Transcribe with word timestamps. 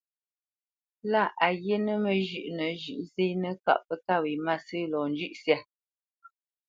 Lâ 1.11 1.23
a 1.45 1.47
ghíínə̂ 1.61 1.95
məzhʉ́ʼnə 2.03 2.65
zhʉ̌ʼ 2.81 3.03
zénə́ 3.13 3.53
kâʼ 3.65 3.81
pə́ 3.87 3.97
kâ 4.05 4.15
wě 4.23 4.31
mbâsə̂ 4.43 4.81
lɔ 4.91 4.99
njʉ̂ʼ 5.13 5.35
syâ. 5.41 5.57